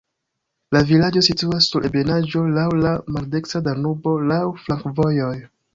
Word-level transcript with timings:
La 0.75 0.79
vilaĝo 0.91 1.23
situas 1.27 1.67
sur 1.73 1.85
ebenaĵo, 1.91 2.43
laŭ 2.57 2.67
la 2.87 2.97
maldekstra 3.19 3.65
Danubo, 3.71 4.19
laŭ 4.35 4.45
flankovojoj. 4.65 5.35